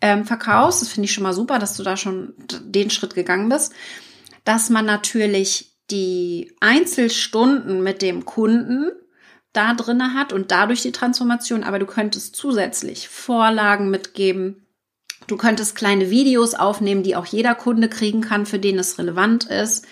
ähm, 0.00 0.24
verkaufst, 0.24 0.82
das 0.82 0.88
finde 0.88 1.04
ich 1.04 1.12
schon 1.12 1.22
mal 1.22 1.32
super, 1.32 1.60
dass 1.60 1.76
du 1.76 1.84
da 1.84 1.96
schon 1.96 2.34
den 2.64 2.90
Schritt 2.90 3.14
gegangen 3.14 3.48
bist, 3.48 3.72
dass 4.44 4.68
man 4.68 4.84
natürlich 4.84 5.76
die 5.92 6.56
Einzelstunden 6.58 7.84
mit 7.84 8.02
dem 8.02 8.24
Kunden 8.24 8.90
da 9.52 9.74
drinne 9.74 10.14
hat 10.14 10.32
und 10.32 10.50
dadurch 10.50 10.82
die 10.82 10.90
Transformation, 10.90 11.62
aber 11.62 11.78
du 11.78 11.86
könntest 11.86 12.34
zusätzlich 12.34 13.06
Vorlagen 13.08 13.90
mitgeben, 13.90 14.61
Du 15.26 15.36
könntest 15.36 15.76
kleine 15.76 16.10
Videos 16.10 16.54
aufnehmen, 16.54 17.02
die 17.02 17.16
auch 17.16 17.26
jeder 17.26 17.54
Kunde 17.54 17.88
kriegen 17.88 18.20
kann, 18.20 18.46
für 18.46 18.58
den 18.58 18.78
es 18.78 18.98
relevant 18.98 19.44
ist. 19.44 19.86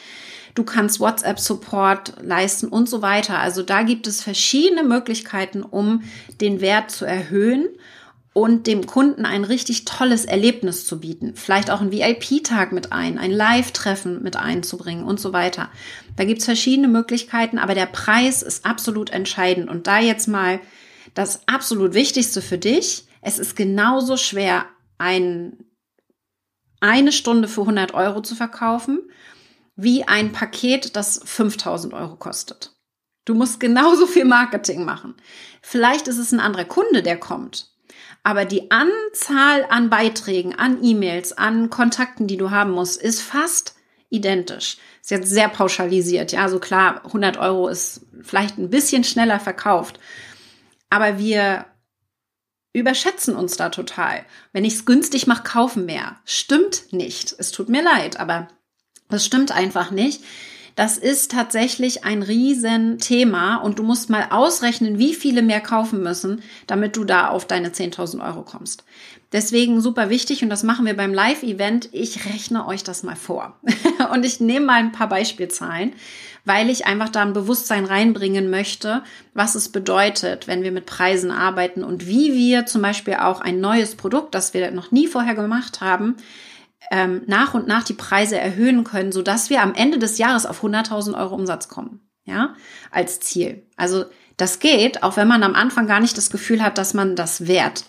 Du 0.55 0.65
kannst 0.65 1.01
WhatsApp-Support 1.01 2.15
leisten 2.23 2.69
und 2.69 2.89
so 2.89 3.03
weiter. 3.03 3.39
Also 3.39 3.63
da 3.63 3.83
gibt 3.83 4.07
es 4.07 4.23
verschiedene 4.23 4.83
Möglichkeiten, 4.83 5.63
um 5.63 6.03
den 6.41 6.61
Wert 6.61 6.91
zu 6.91 7.05
erhöhen 7.05 7.69
und 8.33 8.67
dem 8.67 8.87
Kunden 8.87 9.25
ein 9.25 9.45
richtig 9.45 9.85
tolles 9.85 10.25
Erlebnis 10.25 10.87
zu 10.87 11.01
bieten. 11.01 11.35
Vielleicht 11.35 11.71
auch 11.71 11.81
einen 11.81 11.93
VIP-Tag 11.93 12.73
mit 12.73 12.93
ein, 12.93 13.19
ein 13.19 13.33
Live-Treffen 13.33 14.23
mit 14.23 14.37
einzubringen 14.37 15.05
und 15.05 15.21
so 15.21 15.33
weiter. 15.33 15.69
Da 16.17 16.25
gibt 16.25 16.41
es 16.41 16.45
verschiedene 16.45 16.89
Möglichkeiten, 16.89 17.59
aber 17.59 17.75
der 17.75 17.87
Preis 17.87 18.43
ist 18.43 18.65
absolut 18.65 19.11
entscheidend. 19.11 19.69
Und 19.69 19.87
da 19.87 19.99
jetzt 20.01 20.29
mal 20.29 20.61
das 21.15 21.47
absolut 21.49 21.95
Wichtigste 21.95 22.41
für 22.41 22.59
dich. 22.59 23.05
Es 23.21 23.39
ist 23.39 23.57
genauso 23.57 24.17
schwer, 24.17 24.67
ein, 25.01 25.65
eine 26.81 27.11
Stunde 27.11 27.49
für 27.49 27.63
100 27.63 27.95
Euro 27.95 28.21
zu 28.21 28.35
verkaufen, 28.35 29.01
wie 29.75 30.05
ein 30.05 30.33
Paket, 30.33 30.95
das 30.95 31.21
5000 31.25 31.95
Euro 31.95 32.17
kostet. 32.17 32.77
Du 33.25 33.35
musst 33.35 33.61
genauso 33.61 34.07
viel 34.07 34.27
Marketing 34.27 34.85
machen. 34.85 35.15
Vielleicht 35.63 36.07
ist 36.07 36.19
es 36.19 36.33
ein 36.33 36.41
anderer 36.41 36.65
Kunde, 36.65 37.03
der 37.03 37.19
kommt. 37.19 37.71
Aber 38.23 38.45
die 38.45 38.71
Anzahl 38.71 39.67
an 39.71 39.89
Beiträgen, 39.89 40.55
an 40.55 40.85
E-Mails, 40.85 41.33
an 41.33 41.71
Kontakten, 41.71 42.27
die 42.27 42.37
du 42.37 42.51
haben 42.51 42.73
musst, 42.73 43.01
ist 43.01 43.23
fast 43.23 43.75
identisch. 44.11 44.77
Ist 45.01 45.11
jetzt 45.11 45.31
sehr 45.31 45.49
pauschalisiert. 45.49 46.33
Ja, 46.33 46.41
so 46.41 46.45
also 46.45 46.59
klar, 46.59 47.07
100 47.07 47.39
Euro 47.39 47.69
ist 47.69 48.03
vielleicht 48.21 48.59
ein 48.59 48.69
bisschen 48.69 49.05
schneller 49.05 49.41
verkauft. 49.41 49.99
Aber 50.91 51.19
wir 51.19 51.65
überschätzen 52.73 53.37
uns 53.37 53.57
da 53.57 53.69
total. 53.69 54.25
Wenn 54.53 54.65
ich 54.65 54.75
es 54.75 54.87
günstig 54.87 55.27
mache, 55.27 55.43
kaufen 55.43 55.87
mehr. 55.87 56.19
Stimmt 56.25 56.93
nicht. 56.93 57.35
Es 57.39 57.51
tut 57.51 57.69
mir 57.69 57.83
leid, 57.83 58.19
aber 58.19 58.49
das 59.09 59.25
stimmt 59.27 59.53
einfach 59.53 59.91
nicht. 59.91 60.23
Das 60.81 60.97
ist 60.97 61.33
tatsächlich 61.33 62.05
ein 62.05 62.23
Riesenthema 62.23 63.57
und 63.57 63.79
du 63.79 63.83
musst 63.83 64.09
mal 64.09 64.29
ausrechnen, 64.31 64.99
wie 64.99 65.13
viele 65.13 65.43
mehr 65.43 65.61
kaufen 65.61 66.03
müssen, 66.03 66.43
damit 66.67 66.97
du 66.97 67.05
da 67.05 67.29
auf 67.29 67.45
deine 67.45 67.69
10.000 67.69 68.27
Euro 68.27 68.41
kommst. 68.41 68.85
Deswegen 69.31 69.83
super 69.83 70.09
wichtig 70.09 70.43
und 70.43 70.49
das 70.49 70.63
machen 70.63 70.87
wir 70.87 70.97
beim 70.97 71.13
Live-Event. 71.13 71.91
Ich 71.93 72.25
rechne 72.25 72.67
euch 72.67 72.83
das 72.83 73.03
mal 73.03 73.15
vor 73.15 73.61
und 74.15 74.25
ich 74.25 74.41
nehme 74.41 74.65
mal 74.65 74.79
ein 74.79 74.91
paar 74.91 75.11
Beispielzahlen, 75.11 75.93
weil 76.47 76.71
ich 76.71 76.87
einfach 76.87 77.11
da 77.11 77.21
ein 77.21 77.35
Bewusstsein 77.35 77.85
reinbringen 77.85 78.49
möchte, 78.49 79.03
was 79.35 79.57
es 79.57 79.69
bedeutet, 79.69 80.49
wenn 80.49 80.63
wir 80.63 80.73
mit 80.73 80.87
Preisen 80.87 81.31
arbeiten 81.31 81.85
und 81.85 82.07
wie 82.07 82.33
wir 82.33 82.65
zum 82.65 82.81
Beispiel 82.81 83.17
auch 83.17 83.43
ein 83.43 83.61
neues 83.61 83.97
Produkt, 83.97 84.35
das 84.35 84.55
wir 84.55 84.71
noch 84.71 84.93
nie 84.93 85.09
vorher 85.09 85.35
gemacht 85.35 85.83
haben, 85.83 86.17
ähm, 86.91 87.23
nach 87.27 87.55
und 87.55 87.67
nach 87.67 87.85
die 87.85 87.95
Preise 87.95 88.39
erhöhen 88.39 88.85
können, 88.85 89.13
so 89.13 89.23
dass 89.23 89.49
wir 89.49 89.63
am 89.63 89.75
Ende 89.75 89.99
des 89.99 90.19
Jahres 90.19 90.45
auf 90.45 90.63
100.000 90.63 91.17
Euro 91.19 91.35
Umsatz 91.35 91.69
kommen. 91.69 92.01
Ja, 92.25 92.55
als 92.91 93.21
Ziel. 93.21 93.67
Also 93.77 94.05
das 94.37 94.59
geht, 94.59 95.03
auch 95.03 95.17
wenn 95.17 95.29
man 95.29 95.43
am 95.43 95.55
Anfang 95.55 95.87
gar 95.87 96.01
nicht 96.01 96.17
das 96.17 96.31
Gefühl 96.31 96.63
hat, 96.63 96.79
dass 96.79 96.95
man 96.95 97.17
das 97.17 97.47
wert 97.47 97.85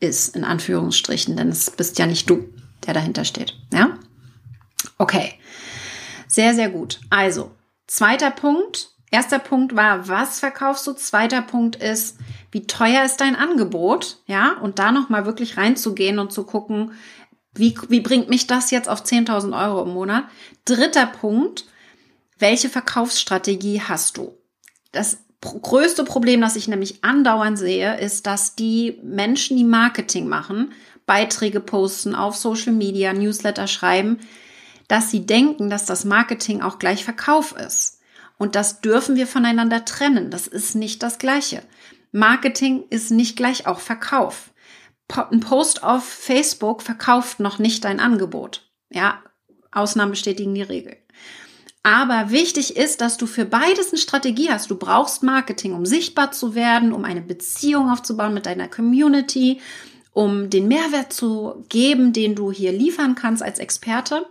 ist, 0.00 0.34
in 0.34 0.44
Anführungsstrichen, 0.44 1.36
denn 1.36 1.48
es 1.48 1.70
bist 1.70 1.98
ja 1.98 2.06
nicht 2.06 2.28
du, 2.28 2.48
der 2.86 2.94
dahinter 2.94 3.24
steht. 3.24 3.56
Ja? 3.72 3.98
Okay. 4.98 5.34
Sehr, 6.26 6.54
sehr 6.54 6.70
gut. 6.70 7.00
Also, 7.10 7.52
zweiter 7.86 8.30
Punkt. 8.30 8.90
Erster 9.10 9.38
Punkt 9.38 9.76
war, 9.76 10.08
was 10.08 10.40
verkaufst 10.40 10.86
du? 10.86 10.92
Zweiter 10.92 11.40
Punkt 11.40 11.76
ist, 11.76 12.18
wie 12.50 12.66
teuer 12.66 13.04
ist 13.04 13.20
dein 13.20 13.36
Angebot? 13.36 14.18
Ja, 14.26 14.56
und 14.60 14.80
da 14.80 14.90
nochmal 14.90 15.24
wirklich 15.24 15.56
reinzugehen 15.56 16.18
und 16.18 16.32
zu 16.32 16.44
gucken, 16.44 16.92
wie, 17.54 17.76
wie 17.88 18.00
bringt 18.00 18.28
mich 18.28 18.46
das 18.46 18.70
jetzt 18.70 18.88
auf 18.88 19.04
10.000 19.04 19.58
Euro 19.58 19.82
im 19.82 19.94
Monat? 19.94 20.24
Dritter 20.64 21.06
Punkt, 21.06 21.66
welche 22.38 22.68
Verkaufsstrategie 22.68 23.80
hast 23.80 24.16
du? 24.16 24.36
Das 24.92 25.18
größte 25.40 26.04
Problem, 26.04 26.40
das 26.40 26.56
ich 26.56 26.68
nämlich 26.68 27.04
andauernd 27.04 27.58
sehe, 27.58 27.98
ist, 27.98 28.26
dass 28.26 28.56
die 28.56 28.98
Menschen, 29.02 29.56
die 29.56 29.64
Marketing 29.64 30.26
machen, 30.26 30.72
Beiträge 31.06 31.60
posten, 31.60 32.14
auf 32.14 32.34
Social 32.34 32.72
Media, 32.72 33.12
Newsletter 33.12 33.66
schreiben, 33.66 34.18
dass 34.88 35.10
sie 35.10 35.26
denken, 35.26 35.70
dass 35.70 35.84
das 35.84 36.04
Marketing 36.04 36.62
auch 36.62 36.78
gleich 36.78 37.04
Verkauf 37.04 37.54
ist. 37.56 38.00
Und 38.36 38.56
das 38.56 38.80
dürfen 38.80 39.16
wir 39.16 39.26
voneinander 39.26 39.84
trennen. 39.84 40.30
Das 40.30 40.46
ist 40.46 40.74
nicht 40.74 41.02
das 41.02 41.18
Gleiche. 41.18 41.62
Marketing 42.10 42.84
ist 42.90 43.10
nicht 43.10 43.36
gleich 43.36 43.66
auch 43.66 43.80
Verkauf 43.80 44.50
ein 45.08 45.40
Post 45.40 45.82
auf 45.82 46.04
Facebook 46.04 46.82
verkauft 46.82 47.40
noch 47.40 47.58
nicht 47.58 47.84
dein 47.84 48.00
Angebot. 48.00 48.68
Ja, 48.90 49.22
Ausnahmen 49.70 50.12
bestätigen 50.12 50.54
die 50.54 50.62
Regel. 50.62 50.96
Aber 51.82 52.30
wichtig 52.30 52.76
ist, 52.76 53.02
dass 53.02 53.18
du 53.18 53.26
für 53.26 53.44
beides 53.44 53.90
eine 53.90 53.98
Strategie 53.98 54.50
hast. 54.50 54.70
Du 54.70 54.76
brauchst 54.76 55.22
Marketing, 55.22 55.74
um 55.74 55.84
sichtbar 55.84 56.32
zu 56.32 56.54
werden, 56.54 56.92
um 56.92 57.04
eine 57.04 57.20
Beziehung 57.20 57.90
aufzubauen 57.90 58.32
mit 58.32 58.46
deiner 58.46 58.68
Community, 58.68 59.60
um 60.12 60.48
den 60.48 60.66
Mehrwert 60.66 61.12
zu 61.12 61.64
geben, 61.68 62.14
den 62.14 62.34
du 62.34 62.50
hier 62.50 62.72
liefern 62.72 63.14
kannst 63.14 63.42
als 63.42 63.58
Experte. 63.58 64.26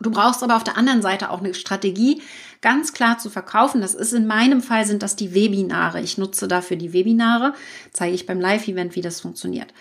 Du 0.00 0.10
brauchst 0.10 0.42
aber 0.42 0.56
auf 0.56 0.64
der 0.64 0.76
anderen 0.76 1.00
Seite 1.00 1.30
auch 1.30 1.40
eine 1.40 1.54
Strategie, 1.54 2.22
ganz 2.60 2.92
klar 2.92 3.18
zu 3.18 3.30
verkaufen. 3.30 3.80
Das 3.80 3.94
ist 3.94 4.12
in 4.12 4.26
meinem 4.26 4.60
Fall 4.60 4.84
sind 4.84 5.02
das 5.02 5.16
die 5.16 5.34
Webinare. 5.34 6.00
Ich 6.02 6.18
nutze 6.18 6.48
dafür 6.48 6.76
die 6.76 6.92
Webinare, 6.92 7.54
zeige 7.92 8.14
ich 8.14 8.26
beim 8.26 8.40
Live-Event, 8.40 8.94
wie 8.94 9.00
das 9.00 9.20
funktioniert. 9.20 9.72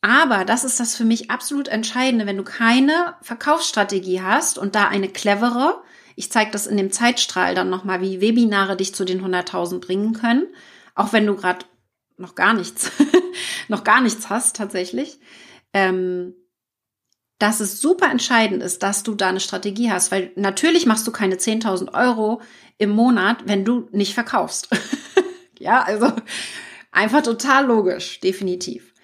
Aber 0.00 0.44
das 0.44 0.64
ist 0.64 0.80
das 0.80 0.96
für 0.96 1.04
mich 1.04 1.30
absolut 1.30 1.68
Entscheidende, 1.68 2.26
wenn 2.26 2.36
du 2.36 2.42
keine 2.42 3.14
Verkaufsstrategie 3.22 4.20
hast 4.20 4.58
und 4.58 4.74
da 4.74 4.88
eine 4.88 5.08
clevere, 5.08 5.80
ich 6.16 6.30
zeige 6.30 6.50
das 6.50 6.66
in 6.66 6.76
dem 6.76 6.90
Zeitstrahl 6.90 7.54
dann 7.54 7.70
nochmal, 7.70 8.00
wie 8.00 8.20
Webinare 8.20 8.76
dich 8.76 8.94
zu 8.94 9.04
den 9.04 9.24
100.000 9.24 9.80
bringen 9.80 10.12
können, 10.12 10.46
auch 10.94 11.12
wenn 11.12 11.26
du 11.26 11.36
gerade 11.36 11.64
noch 12.16 12.34
gar 12.34 12.52
nichts, 12.52 12.90
noch 13.68 13.84
gar 13.84 14.00
nichts 14.00 14.28
hast 14.28 14.56
tatsächlich. 14.56 15.20
Ähm, 15.72 16.34
dass 17.42 17.58
es 17.58 17.80
super 17.80 18.08
entscheidend 18.08 18.62
ist, 18.62 18.84
dass 18.84 19.02
du 19.02 19.16
da 19.16 19.28
eine 19.28 19.40
Strategie 19.40 19.90
hast, 19.90 20.12
weil 20.12 20.30
natürlich 20.36 20.86
machst 20.86 21.08
du 21.08 21.10
keine 21.10 21.34
10.000 21.34 21.92
Euro 21.92 22.40
im 22.78 22.90
Monat, 22.90 23.38
wenn 23.46 23.64
du 23.64 23.88
nicht 23.90 24.14
verkaufst. 24.14 24.68
ja, 25.58 25.82
also 25.82 26.12
einfach 26.92 27.22
total 27.22 27.66
logisch, 27.66 28.20
definitiv. 28.20 28.94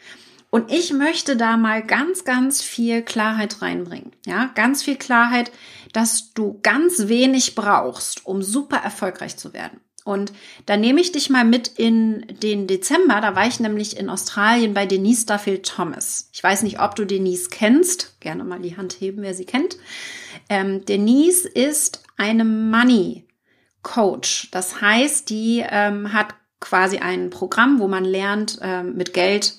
Und 0.50 0.70
ich 0.70 0.92
möchte 0.92 1.36
da 1.36 1.56
mal 1.56 1.84
ganz, 1.84 2.22
ganz 2.22 2.62
viel 2.62 3.02
Klarheit 3.02 3.60
reinbringen. 3.60 4.12
Ja, 4.24 4.52
ganz 4.54 4.84
viel 4.84 4.96
Klarheit, 4.96 5.50
dass 5.92 6.32
du 6.32 6.60
ganz 6.62 7.08
wenig 7.08 7.56
brauchst, 7.56 8.24
um 8.24 8.42
super 8.42 8.76
erfolgreich 8.76 9.36
zu 9.36 9.52
werden. 9.52 9.80
Und 10.08 10.32
da 10.64 10.78
nehme 10.78 11.02
ich 11.02 11.12
dich 11.12 11.28
mal 11.28 11.44
mit 11.44 11.68
in 11.68 12.24
den 12.42 12.66
Dezember. 12.66 13.20
Da 13.20 13.36
war 13.36 13.46
ich 13.46 13.60
nämlich 13.60 13.98
in 13.98 14.08
Australien 14.08 14.72
bei 14.72 14.86
Denise 14.86 15.26
Duffield 15.26 15.68
Thomas. 15.68 16.30
Ich 16.32 16.42
weiß 16.42 16.62
nicht, 16.62 16.80
ob 16.80 16.96
du 16.96 17.04
Denise 17.04 17.50
kennst. 17.50 18.18
Gerne 18.20 18.42
mal 18.42 18.58
die 18.58 18.78
Hand 18.78 18.94
heben, 18.94 19.20
wer 19.20 19.34
sie 19.34 19.44
kennt. 19.44 19.76
Ähm, 20.48 20.82
Denise 20.86 21.46
ist 21.46 22.04
eine 22.16 22.46
Money 22.46 23.26
Coach. 23.82 24.48
Das 24.50 24.80
heißt, 24.80 25.28
die 25.28 25.62
ähm, 25.68 26.14
hat 26.14 26.34
quasi 26.58 26.96
ein 26.98 27.28
Programm, 27.28 27.78
wo 27.78 27.86
man 27.86 28.06
lernt, 28.06 28.60
ähm, 28.62 28.96
mit 28.96 29.12
Geld 29.12 29.56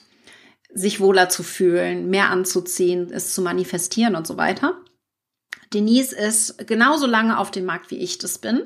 sich 0.73 0.99
wohler 0.99 1.29
zu 1.29 1.43
fühlen, 1.43 2.09
mehr 2.09 2.31
anzuziehen, 2.31 3.11
es 3.11 3.35
zu 3.35 3.43
manifestieren 3.43 4.15
und 4.15 4.25
so 4.25 4.35
weiter. 4.35 4.81
Denise 5.75 6.13
ist 6.13 6.67
genauso 6.67 7.05
lange 7.05 7.37
auf 7.37 7.51
dem 7.51 7.65
Markt, 7.65 7.91
wie 7.91 7.99
ich 7.99 8.17
das 8.17 8.39
bin 8.39 8.63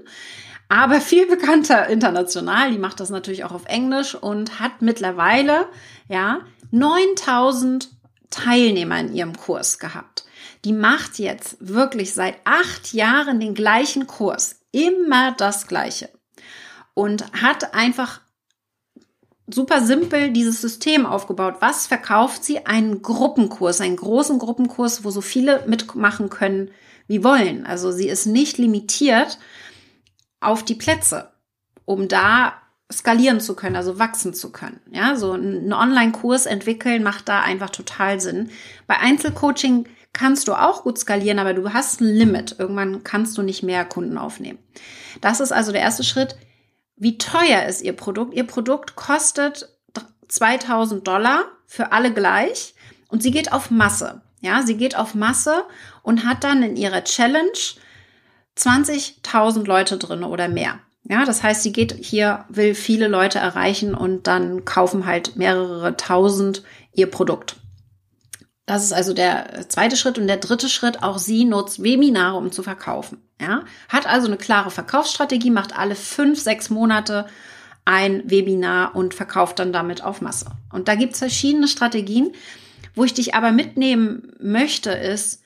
aber 0.74 1.02
viel 1.02 1.28
bekannter 1.28 1.88
international. 1.88 2.72
Die 2.72 2.80
macht 2.80 3.00
das 3.00 3.12
natürlich 3.12 3.44
auch 3.44 3.52
auf 3.52 3.66
Englisch 3.66 4.16
und 4.16 4.60
hat 4.60 4.82
mittlerweile, 4.82 5.68
ja, 6.10 6.40
9000 6.72 7.92
Teilnehmer 8.32 9.00
in 9.00 9.14
ihrem 9.14 9.38
Kurs 9.38 9.78
gehabt. 9.78 10.26
Die 10.66 10.74
macht 10.74 11.20
jetzt 11.20 11.58
wirklich 11.60 12.16
seit 12.16 12.38
acht 12.44 12.92
Jahren 12.92 13.40
den 13.40 13.54
gleichen 13.54 14.08
Kurs. 14.08 14.62
Immer 14.72 15.34
das 15.34 15.68
Gleiche. 15.68 16.10
Und 16.96 17.32
hat 17.40 17.76
einfach 17.76 18.22
super 19.46 19.80
simpel 19.82 20.32
dieses 20.32 20.60
System 20.60 21.06
aufgebaut. 21.06 21.58
Was 21.60 21.86
verkauft 21.86 22.44
sie? 22.44 22.66
Einen 22.66 23.04
Gruppenkurs, 23.04 23.80
einen 23.80 23.98
großen 23.98 24.40
Gruppenkurs, 24.40 25.04
wo 25.04 25.12
so 25.12 25.22
viele 25.22 25.64
mitmachen 25.68 26.32
können, 26.32 26.72
wie 27.06 27.24
wollen. 27.24 27.64
Also 27.64 27.92
sie 27.92 28.10
ist 28.10 28.26
nicht 28.26 28.58
limitiert 28.58 29.38
auf 30.46 30.64
die 30.64 30.76
Plätze, 30.76 31.32
um 31.86 32.08
da 32.08 32.54
skalieren 32.92 33.40
zu 33.40 33.56
können, 33.56 33.76
also 33.76 34.00
wachsen 34.00 34.34
zu 34.34 34.52
können. 34.52 34.80
Ja, 34.92 35.16
so 35.16 35.32
einen 35.32 35.74
Online-Kurs 35.74 36.46
entwickeln 36.46 37.04
macht 37.04 37.28
da 37.28 37.42
einfach 37.42 37.70
total 37.70 38.20
Sinn. 38.20 38.50
Bei 38.88 38.98
Einzelcoaching 39.00 39.88
kannst 40.14 40.48
du 40.48 40.54
auch 40.54 40.84
gut 40.84 41.00
skalieren, 41.00 41.40
aber 41.40 41.54
du 41.54 41.74
hast 41.74 42.02
ein 42.02 42.14
Limit. 42.14 42.56
Irgendwann 42.60 43.04
kannst 43.04 43.38
du 43.38 43.42
nicht 43.42 43.64
mehr 43.64 43.84
Kunden 43.86 44.18
aufnehmen. 44.18 44.60
Das 45.22 45.40
ist 45.40 45.52
also 45.52 45.72
der 45.72 45.82
erste 45.82 46.04
Schritt. 46.04 46.36
Wie 46.96 47.18
teuer 47.18 47.64
ist 47.68 47.82
Ihr 47.82 47.94
Produkt? 47.94 48.34
Ihr 48.36 48.46
Produkt 48.46 48.96
kostet 48.96 49.70
2000 50.28 51.08
Dollar 51.08 51.46
für 51.66 51.92
alle 51.92 52.14
gleich 52.14 52.76
und 53.08 53.24
sie 53.24 53.32
geht 53.32 53.52
auf 53.52 53.72
Masse. 53.72 54.22
Ja, 54.42 54.64
sie 54.64 54.76
geht 54.76 54.98
auf 54.98 55.16
Masse 55.16 55.64
und 56.02 56.26
hat 56.26 56.44
dann 56.44 56.64
in 56.64 56.76
ihrer 56.76 57.04
Challenge 57.04 57.52
20.000 58.58 59.66
Leute 59.66 59.98
drin 59.98 60.24
oder 60.24 60.48
mehr. 60.48 60.80
Ja, 61.04 61.26
das 61.26 61.44
heißt, 61.44 61.64
sie 61.64 61.74
geht 61.74 61.94
hier, 61.94 62.46
will 62.50 62.76
viele 62.76 63.08
Leute 63.08 63.40
erreichen 63.40 63.94
und 63.94 64.28
dann 64.28 64.64
kaufen 64.64 65.06
halt 65.06 65.36
mehrere 65.36 65.98
tausend 65.98 66.64
ihr 66.94 67.08
Produkt. 67.08 67.58
Das 68.66 68.84
ist 68.84 68.94
also 68.94 69.14
der 69.14 69.68
zweite 69.68 69.98
Schritt. 69.98 70.18
Und 70.18 70.28
der 70.28 70.38
dritte 70.38 70.70
Schritt, 70.70 71.04
auch 71.04 71.18
sie 71.18 71.44
nutzt 71.44 71.84
Webinare, 71.84 72.38
um 72.38 72.52
zu 72.52 72.64
verkaufen. 72.64 73.22
Ja, 73.42 73.66
hat 73.90 74.08
also 74.08 74.28
eine 74.28 74.38
klare 74.38 74.72
Verkaufsstrategie, 74.72 75.52
macht 75.52 75.78
alle 75.78 75.96
fünf, 75.96 76.40
sechs 76.40 76.70
Monate 76.70 77.28
ein 77.84 78.30
Webinar 78.30 78.96
und 78.96 79.14
verkauft 79.14 79.60
dann 79.60 79.74
damit 79.74 80.04
auf 80.04 80.22
Masse. 80.22 80.52
Und 80.72 80.88
da 80.88 80.96
gibt 80.96 81.14
es 81.14 81.20
verschiedene 81.20 81.68
Strategien. 81.68 82.32
Wo 82.96 83.04
ich 83.04 83.14
dich 83.14 83.34
aber 83.36 83.52
mitnehmen 83.52 84.32
möchte, 84.40 84.92
ist, 84.92 85.42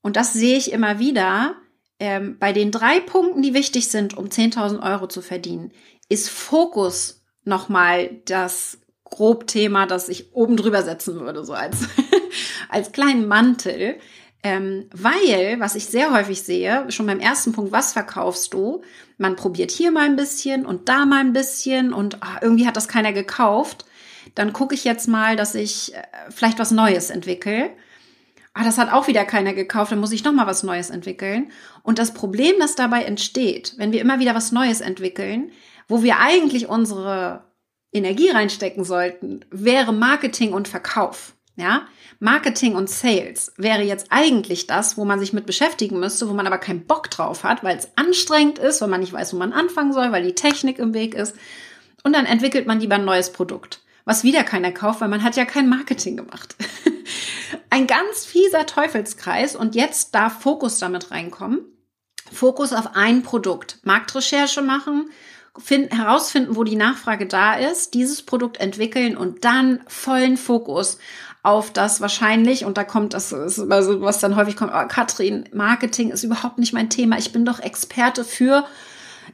und 0.00 0.16
das 0.16 0.32
sehe 0.32 0.56
ich 0.56 0.72
immer 0.72 0.98
wieder, 0.98 1.56
ähm, 2.00 2.36
bei 2.38 2.52
den 2.52 2.70
drei 2.70 3.00
Punkten, 3.00 3.42
die 3.42 3.54
wichtig 3.54 3.88
sind, 3.88 4.16
um 4.16 4.26
10.000 4.26 4.82
Euro 4.82 5.08
zu 5.08 5.20
verdienen, 5.20 5.72
ist 6.08 6.30
Fokus 6.30 7.24
nochmal 7.44 8.10
das 8.26 8.78
Grobthema, 9.04 9.86
das 9.86 10.08
ich 10.08 10.32
oben 10.34 10.56
drüber 10.56 10.82
setzen 10.82 11.20
würde, 11.20 11.44
so 11.44 11.54
als, 11.54 11.88
als 12.68 12.92
kleinen 12.92 13.26
Mantel. 13.26 13.98
Ähm, 14.44 14.88
weil, 14.92 15.58
was 15.58 15.74
ich 15.74 15.86
sehr 15.86 16.12
häufig 16.12 16.42
sehe, 16.42 16.88
schon 16.92 17.06
beim 17.06 17.18
ersten 17.18 17.52
Punkt, 17.52 17.72
was 17.72 17.92
verkaufst 17.92 18.54
du? 18.54 18.82
Man 19.16 19.34
probiert 19.34 19.72
hier 19.72 19.90
mal 19.90 20.04
ein 20.04 20.14
bisschen 20.14 20.64
und 20.64 20.88
da 20.88 21.06
mal 21.06 21.20
ein 21.20 21.32
bisschen 21.32 21.92
und 21.92 22.18
ach, 22.20 22.40
irgendwie 22.40 22.66
hat 22.66 22.76
das 22.76 22.86
keiner 22.86 23.12
gekauft. 23.12 23.84
Dann 24.36 24.52
gucke 24.52 24.76
ich 24.76 24.84
jetzt 24.84 25.08
mal, 25.08 25.34
dass 25.34 25.56
ich 25.56 25.92
äh, 25.94 26.02
vielleicht 26.30 26.60
was 26.60 26.70
Neues 26.70 27.10
entwickle 27.10 27.70
ah, 28.58 28.64
das 28.64 28.78
hat 28.78 28.92
auch 28.92 29.06
wieder 29.06 29.24
keiner 29.24 29.54
gekauft, 29.54 29.92
dann 29.92 30.00
muss 30.00 30.12
ich 30.12 30.24
noch 30.24 30.32
mal 30.32 30.46
was 30.46 30.64
Neues 30.64 30.90
entwickeln. 30.90 31.52
Und 31.82 31.98
das 31.98 32.12
Problem, 32.12 32.56
das 32.58 32.74
dabei 32.74 33.04
entsteht, 33.04 33.74
wenn 33.76 33.92
wir 33.92 34.00
immer 34.00 34.18
wieder 34.18 34.34
was 34.34 34.52
Neues 34.52 34.80
entwickeln, 34.80 35.52
wo 35.86 36.02
wir 36.02 36.18
eigentlich 36.18 36.68
unsere 36.68 37.44
Energie 37.92 38.30
reinstecken 38.30 38.84
sollten, 38.84 39.44
wäre 39.50 39.92
Marketing 39.92 40.52
und 40.52 40.68
Verkauf. 40.68 41.34
Ja, 41.56 41.88
Marketing 42.20 42.76
und 42.76 42.88
Sales 42.88 43.52
wäre 43.56 43.82
jetzt 43.82 44.06
eigentlich 44.10 44.68
das, 44.68 44.96
wo 44.96 45.04
man 45.04 45.18
sich 45.18 45.32
mit 45.32 45.44
beschäftigen 45.44 45.98
müsste, 45.98 46.28
wo 46.28 46.32
man 46.32 46.46
aber 46.46 46.58
keinen 46.58 46.86
Bock 46.86 47.10
drauf 47.10 47.42
hat, 47.42 47.64
weil 47.64 47.76
es 47.76 47.88
anstrengend 47.96 48.60
ist, 48.60 48.80
weil 48.80 48.88
man 48.88 49.00
nicht 49.00 49.12
weiß, 49.12 49.32
wo 49.34 49.38
man 49.38 49.52
anfangen 49.52 49.92
soll, 49.92 50.12
weil 50.12 50.22
die 50.22 50.36
Technik 50.36 50.78
im 50.78 50.94
Weg 50.94 51.14
ist. 51.14 51.34
Und 52.04 52.12
dann 52.12 52.26
entwickelt 52.26 52.68
man 52.68 52.78
lieber 52.78 52.94
ein 52.94 53.04
neues 53.04 53.32
Produkt, 53.32 53.80
was 54.08 54.24
wieder 54.24 54.42
keiner 54.42 54.72
kauft, 54.72 55.02
weil 55.02 55.08
man 55.08 55.22
hat 55.22 55.36
ja 55.36 55.44
kein 55.44 55.68
Marketing 55.68 56.16
gemacht. 56.16 56.56
ein 57.70 57.86
ganz 57.86 58.24
fieser 58.24 58.64
Teufelskreis 58.64 59.54
und 59.54 59.74
jetzt 59.74 60.14
darf 60.14 60.40
Fokus 60.40 60.78
damit 60.78 61.10
reinkommen. 61.10 61.60
Fokus 62.32 62.72
auf 62.72 62.96
ein 62.96 63.22
Produkt. 63.22 63.80
Marktrecherche 63.82 64.62
machen, 64.62 65.10
finden, 65.58 65.94
herausfinden, 65.94 66.56
wo 66.56 66.64
die 66.64 66.74
Nachfrage 66.74 67.26
da 67.26 67.52
ist, 67.52 67.92
dieses 67.92 68.22
Produkt 68.22 68.60
entwickeln 68.60 69.14
und 69.14 69.44
dann 69.44 69.80
vollen 69.88 70.38
Fokus 70.38 70.96
auf 71.42 71.70
das 71.70 72.00
wahrscheinlich, 72.00 72.64
und 72.64 72.78
da 72.78 72.84
kommt 72.84 73.12
das, 73.12 73.34
also 73.34 73.68
was 74.00 74.20
dann 74.20 74.36
häufig 74.36 74.56
kommt, 74.56 74.72
oh, 74.74 74.88
Katrin, 74.88 75.50
Marketing 75.52 76.12
ist 76.12 76.24
überhaupt 76.24 76.56
nicht 76.56 76.72
mein 76.72 76.88
Thema. 76.88 77.18
Ich 77.18 77.32
bin 77.32 77.44
doch 77.44 77.60
Experte 77.60 78.24
für 78.24 78.64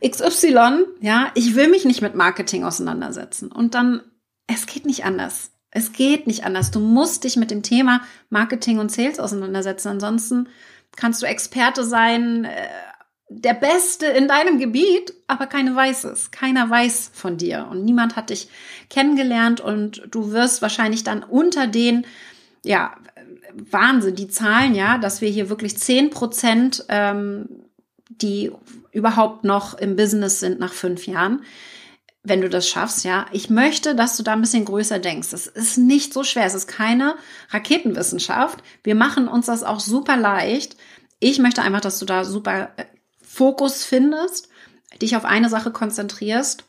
XY. 0.05 0.85
Ja, 1.01 1.29
ich 1.35 1.55
will 1.55 1.69
mich 1.69 1.85
nicht 1.85 2.03
mit 2.03 2.17
Marketing 2.17 2.65
auseinandersetzen. 2.65 3.53
Und 3.53 3.77
dann, 3.77 4.03
es 4.47 4.67
geht 4.67 4.87
nicht 4.87 5.05
anders. 5.05 5.51
Es 5.71 5.93
geht 5.93 6.27
nicht 6.27 6.45
anders. 6.45 6.71
Du 6.71 6.81
musst 6.81 7.25
dich 7.25 7.37
mit 7.37 7.51
dem 7.51 7.63
Thema 7.63 8.01
Marketing 8.31 8.79
und 8.79 8.93
Sales 8.93 9.19
auseinandersetzen. 9.19 9.89
Ansonsten 9.89 10.49
kannst 10.97 11.23
du 11.23 11.27
Experte 11.27 11.85
sein, 11.85 12.45
äh, 12.45 12.69
der 13.29 13.55
Beste 13.55 14.07
in 14.07 14.29
deinem 14.29 14.59
Gebiet, 14.59 15.13
aber 15.27 15.47
keiner 15.47 15.75
weiß 15.75 16.05
es. 16.05 16.31
Keiner 16.31 16.69
weiß 16.69 17.11
von 17.13 17.37
dir 17.37 17.67
und 17.71 17.85
niemand 17.85 18.17
hat 18.17 18.31
dich 18.31 18.49
kennengelernt 18.91 19.61
und 19.61 20.03
du 20.11 20.31
wirst 20.33 20.63
wahrscheinlich 20.63 21.05
dann 21.05 21.23
unter 21.23 21.67
den, 21.67 22.07
ja, 22.65 22.95
Wahnsinn, 23.55 24.17
die 24.17 24.29
Zahlen, 24.29 24.75
ja, 24.75 24.99
dass 24.99 25.21
wir 25.21 25.29
hier 25.29 25.49
wirklich 25.49 25.79
zehn 25.79 26.11
Prozent, 26.11 26.85
ähm, 26.89 27.49
die 28.09 28.53
überhaupt 28.93 29.45
noch 29.45 29.75
im 29.75 29.97
Business 29.97 30.41
sind 30.41 30.61
nach 30.61 30.73
fünf 30.73 31.07
Jahren, 31.07 31.43
wenn 32.25 32.41
du 32.41 32.49
das 32.49 32.69
schaffst, 32.69 33.05
ja. 33.05 33.27
Ich 33.33 33.51
möchte, 33.51 33.95
dass 33.95 34.17
du 34.17 34.23
da 34.23 34.33
ein 34.33 34.41
bisschen 34.41 34.65
größer 34.65 34.99
denkst. 34.99 35.33
Es 35.33 35.47
ist 35.47 35.77
nicht 35.77 36.13
so 36.13 36.25
schwer. 36.25 36.47
Es 36.47 36.55
ist 36.55 36.67
keine 36.67 37.17
Raketenwissenschaft. 37.51 38.65
Wir 38.83 38.95
machen 38.95 39.29
uns 39.29 39.47
das 39.47 39.63
auch 39.63 39.79
super 39.79 40.17
leicht. 40.17 40.77
Ich 41.21 41.39
möchte 41.39 41.63
einfach, 41.63 41.83
dass 41.83 41.99
du 41.99 42.07
da 42.07 42.25
super 42.25 42.71
äh, 42.77 42.87
Fokus 43.23 43.85
findest, 43.85 44.49
dich 45.03 45.17
auf 45.17 45.25
eine 45.25 45.49
Sache 45.49 45.71
konzentrierst 45.71 46.65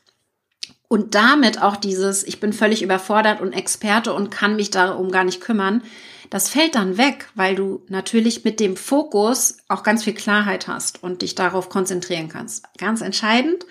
und 0.88 1.14
damit 1.14 1.62
auch 1.62 1.76
dieses, 1.76 2.22
ich 2.24 2.38
bin 2.40 2.52
völlig 2.52 2.82
überfordert 2.82 3.40
und 3.40 3.52
Experte 3.52 4.12
und 4.12 4.30
kann 4.30 4.56
mich 4.56 4.70
darum 4.70 5.10
gar 5.10 5.24
nicht 5.24 5.40
kümmern, 5.40 5.82
das 6.30 6.48
fällt 6.48 6.74
dann 6.74 6.98
weg, 6.98 7.28
weil 7.34 7.54
du 7.54 7.84
natürlich 7.88 8.44
mit 8.44 8.58
dem 8.60 8.76
Fokus 8.76 9.58
auch 9.68 9.82
ganz 9.82 10.04
viel 10.04 10.14
Klarheit 10.14 10.66
hast 10.66 11.02
und 11.02 11.22
dich 11.22 11.34
darauf 11.34 11.68
konzentrieren 11.68 12.28
kannst. 12.28 12.64
Ganz 12.78 13.00
entscheidend, 13.00 13.64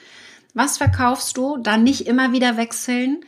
was 0.56 0.80
verkaufst 0.80 1.38
du? 1.38 1.58
Dann 1.58 1.84
nicht 1.84 2.08
immer 2.08 2.32
wieder 2.32 2.58
wechseln. 2.58 3.24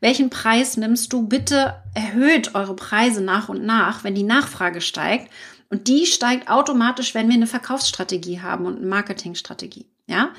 Welchen 0.00 0.30
Preis 0.30 0.76
nimmst 0.76 1.12
du? 1.12 1.28
Bitte 1.28 1.76
erhöht 1.94 2.54
eure 2.54 2.74
Preise 2.74 3.22
nach 3.22 3.48
und 3.48 3.64
nach, 3.64 4.04
wenn 4.04 4.16
die 4.16 4.24
Nachfrage 4.24 4.80
steigt 4.80 5.30
und 5.70 5.88
die 5.88 6.06
steigt 6.06 6.50
automatisch, 6.50 7.14
wenn 7.14 7.28
wir 7.28 7.34
eine 7.34 7.46
Verkaufsstrategie 7.46 8.40
haben 8.40 8.66
und 8.66 8.78
eine 8.78 8.86
Marketingstrategie. 8.86 9.86
Ja, 10.06 10.30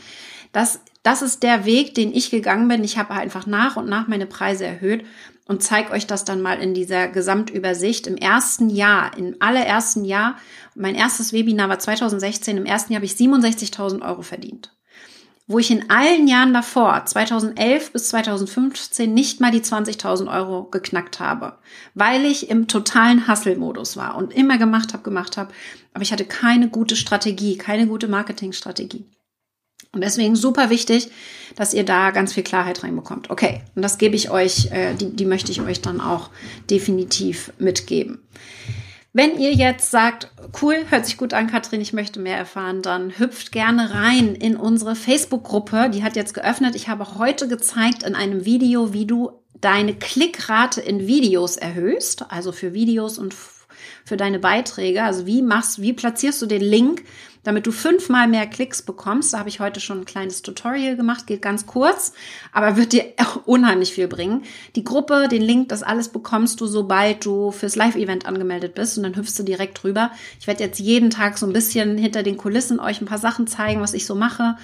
das, 0.51 0.81
das 1.01 1.21
ist 1.21 1.41
der 1.41 1.65
Weg, 1.65 1.95
den 1.95 2.13
ich 2.13 2.29
gegangen 2.29 2.67
bin. 2.67 2.83
Ich 2.83 2.97
habe 2.97 3.15
einfach 3.15 3.47
nach 3.47 3.77
und 3.77 3.87
nach 3.87 4.07
meine 4.07 4.27
Preise 4.27 4.65
erhöht 4.65 5.05
und 5.47 5.63
zeige 5.63 5.91
euch 5.91 6.05
das 6.05 6.25
dann 6.25 6.41
mal 6.41 6.59
in 6.61 6.73
dieser 6.73 7.07
Gesamtübersicht. 7.07 8.05
Im 8.05 8.17
ersten 8.17 8.69
Jahr, 8.69 9.17
im 9.17 9.37
allerersten 9.39 10.05
Jahr, 10.05 10.37
mein 10.75 10.93
erstes 10.93 11.33
Webinar 11.33 11.69
war 11.69 11.79
2016, 11.79 12.57
im 12.57 12.65
ersten 12.65 12.93
Jahr 12.93 12.99
habe 12.99 13.05
ich 13.05 13.13
67.000 13.13 14.07
Euro 14.07 14.21
verdient 14.21 14.71
wo 15.45 15.59
ich 15.59 15.71
in 15.71 15.89
allen 15.89 16.27
Jahren 16.27 16.53
davor, 16.53 17.05
2011 17.05 17.91
bis 17.91 18.09
2015, 18.09 19.13
nicht 19.13 19.41
mal 19.41 19.51
die 19.51 19.61
20.000 19.61 20.33
Euro 20.33 20.63
geknackt 20.63 21.19
habe, 21.19 21.57
weil 21.93 22.25
ich 22.25 22.49
im 22.49 22.67
totalen 22.67 23.27
Hustle-Modus 23.27 23.97
war 23.97 24.15
und 24.15 24.33
immer 24.33 24.57
gemacht 24.57 24.93
habe, 24.93 25.03
gemacht 25.03 25.35
habe, 25.35 25.51
aber 25.93 26.03
ich 26.03 26.13
hatte 26.13 26.25
keine 26.25 26.69
gute 26.69 26.95
Strategie, 26.95 27.57
keine 27.57 27.87
gute 27.87 28.07
Marketingstrategie. 28.07 29.05
Und 29.91 30.01
deswegen 30.01 30.35
super 30.35 30.71
wichtig, 30.71 31.11
dass 31.55 31.73
ihr 31.73 31.85
da 31.85 32.09
ganz 32.09 32.33
viel 32.33 32.41
Klarheit 32.41 32.83
reinbekommt. 32.83 33.29
Okay, 33.29 33.61
und 33.75 33.83
das 33.83 33.99
gebe 33.99 34.15
ich 34.15 34.31
euch, 34.31 34.71
äh, 34.71 34.95
die, 34.95 35.15
die 35.15 35.25
möchte 35.25 35.51
ich 35.51 35.61
euch 35.61 35.81
dann 35.81 36.01
auch 36.01 36.31
definitiv 36.69 37.53
mitgeben. 37.59 38.19
Wenn 39.15 39.37
ihr 39.37 39.53
jetzt 39.53 39.91
sagt, 39.91 40.31
cool, 40.59 40.85
hört 40.89 41.05
sich 41.05 41.17
gut 41.17 41.35
an, 41.35 41.45
Katrin, 41.45 41.81
ich 41.81 41.93
möchte 41.93 42.19
mehr 42.19 42.35
erfahren, 42.35 42.81
dann 42.81 43.19
hüpft 43.19 43.51
gerne 43.51 43.93
rein 43.93 44.33
in 44.33 44.55
unsere 44.55 44.95
Facebook-Gruppe. 44.95 45.91
Die 45.91 46.03
hat 46.03 46.15
jetzt 46.15 46.33
geöffnet. 46.33 46.75
Ich 46.75 46.89
habe 46.89 47.19
heute 47.19 47.47
gezeigt 47.47 48.01
in 48.01 48.15
einem 48.15 48.45
Video, 48.45 48.91
wie 48.91 49.05
du 49.05 49.43
deine 49.53 49.93
Klickrate 49.93 50.81
in 50.81 51.05
Videos 51.05 51.57
erhöhst, 51.57 52.25
also 52.29 52.51
für 52.51 52.73
Videos 52.73 53.19
und 53.19 53.35
für 54.05 54.17
deine 54.17 54.39
Beiträge. 54.39 55.03
Also 55.03 55.25
wie 55.25 55.41
machst, 55.41 55.81
wie 55.81 55.93
platzierst 55.93 56.41
du 56.41 56.45
den 56.45 56.61
Link, 56.61 57.03
damit 57.43 57.67
du 57.67 57.71
fünfmal 57.71 58.27
mehr 58.27 58.47
Klicks 58.47 58.81
bekommst? 58.81 59.33
Da 59.33 59.39
habe 59.39 59.49
ich 59.49 59.59
heute 59.59 59.79
schon 59.79 60.01
ein 60.01 60.05
kleines 60.05 60.41
Tutorial 60.41 60.95
gemacht, 60.95 61.27
geht 61.27 61.41
ganz 61.41 61.65
kurz, 61.65 62.13
aber 62.51 62.77
wird 62.77 62.93
dir 62.93 63.05
unheimlich 63.45 63.93
viel 63.93 64.07
bringen. 64.07 64.43
Die 64.75 64.83
Gruppe, 64.83 65.27
den 65.27 65.41
Link, 65.41 65.69
das 65.69 65.83
alles 65.83 66.09
bekommst 66.09 66.61
du, 66.61 66.67
sobald 66.67 67.25
du 67.25 67.51
fürs 67.51 67.75
Live-Event 67.75 68.25
angemeldet 68.25 68.75
bist 68.75 68.97
und 68.97 69.03
dann 69.03 69.15
hüpfst 69.15 69.37
du 69.37 69.43
direkt 69.43 69.83
rüber. 69.83 70.11
Ich 70.39 70.47
werde 70.47 70.63
jetzt 70.63 70.79
jeden 70.79 71.09
Tag 71.09 71.37
so 71.37 71.45
ein 71.45 71.53
bisschen 71.53 71.97
hinter 71.97 72.23
den 72.23 72.37
Kulissen 72.37 72.79
euch 72.79 73.01
ein 73.01 73.07
paar 73.07 73.17
Sachen 73.17 73.47
zeigen, 73.47 73.81
was 73.81 73.93
ich 73.93 74.05
so 74.05 74.15
mache. 74.15 74.55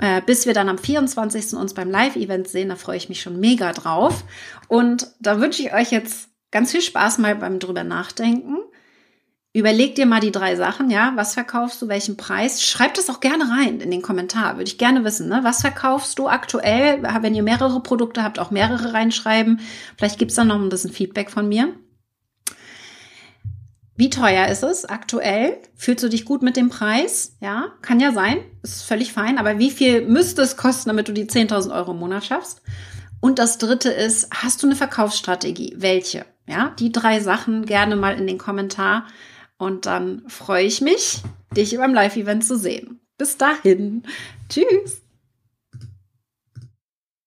Äh, 0.00 0.22
bis 0.24 0.46
wir 0.46 0.54
dann 0.54 0.68
am 0.68 0.78
24. 0.78 1.54
uns 1.54 1.74
beim 1.74 1.90
Live-Event 1.90 2.48
sehen, 2.48 2.68
da 2.68 2.76
freue 2.76 2.96
ich 2.96 3.08
mich 3.08 3.20
schon 3.20 3.40
mega 3.40 3.72
drauf. 3.72 4.24
Und 4.68 5.08
da 5.18 5.40
wünsche 5.40 5.62
ich 5.62 5.72
euch 5.72 5.90
jetzt 5.90 6.27
ganz 6.50 6.72
viel 6.72 6.82
Spaß 6.82 7.18
mal 7.18 7.36
beim 7.36 7.58
drüber 7.58 7.84
nachdenken. 7.84 8.56
Überleg 9.54 9.94
dir 9.94 10.06
mal 10.06 10.20
die 10.20 10.30
drei 10.30 10.56
Sachen, 10.56 10.90
ja. 10.90 11.12
Was 11.16 11.34
verkaufst 11.34 11.80
du, 11.80 11.88
welchen 11.88 12.16
Preis? 12.16 12.62
Schreib 12.62 12.94
das 12.94 13.08
auch 13.10 13.20
gerne 13.20 13.50
rein 13.50 13.80
in 13.80 13.90
den 13.90 14.02
Kommentar. 14.02 14.56
Würde 14.56 14.70
ich 14.70 14.78
gerne 14.78 15.04
wissen, 15.04 15.28
ne? 15.28 15.40
Was 15.42 15.62
verkaufst 15.62 16.18
du 16.18 16.28
aktuell? 16.28 17.02
Wenn 17.02 17.34
ihr 17.34 17.42
mehrere 17.42 17.82
Produkte 17.82 18.22
habt, 18.22 18.38
auch 18.38 18.50
mehrere 18.50 18.92
reinschreiben. 18.92 19.60
Vielleicht 19.96 20.18
gibt's 20.18 20.34
dann 20.34 20.48
noch 20.48 20.60
ein 20.60 20.68
bisschen 20.68 20.92
Feedback 20.92 21.30
von 21.30 21.48
mir. 21.48 21.74
Wie 23.96 24.10
teuer 24.10 24.46
ist 24.46 24.62
es 24.62 24.84
aktuell? 24.84 25.58
Fühlst 25.74 26.04
du 26.04 26.08
dich 26.08 26.24
gut 26.24 26.42
mit 26.42 26.56
dem 26.56 26.68
Preis? 26.68 27.36
Ja, 27.40 27.72
kann 27.82 27.98
ja 27.98 28.12
sein. 28.12 28.38
Ist 28.62 28.84
völlig 28.84 29.12
fein. 29.12 29.38
Aber 29.38 29.58
wie 29.58 29.72
viel 29.72 30.06
müsste 30.06 30.42
es 30.42 30.56
kosten, 30.56 30.90
damit 30.90 31.08
du 31.08 31.12
die 31.12 31.24
10.000 31.24 31.74
Euro 31.74 31.92
im 31.92 31.98
Monat 31.98 32.24
schaffst? 32.24 32.62
Und 33.20 33.38
das 33.38 33.58
dritte 33.58 33.90
ist, 33.90 34.28
hast 34.32 34.62
du 34.62 34.66
eine 34.66 34.76
Verkaufsstrategie? 34.76 35.74
Welche? 35.76 36.24
Ja, 36.46 36.74
die 36.78 36.92
drei 36.92 37.20
Sachen 37.20 37.66
gerne 37.66 37.96
mal 37.96 38.18
in 38.18 38.26
den 38.26 38.38
Kommentar 38.38 39.06
und 39.58 39.86
dann 39.86 40.22
freue 40.28 40.64
ich 40.64 40.80
mich, 40.80 41.22
dich 41.54 41.76
beim 41.76 41.92
Live-Event 41.92 42.44
zu 42.44 42.56
sehen. 42.56 43.00
Bis 43.18 43.36
dahin. 43.36 44.04
Tschüss. 44.48 45.02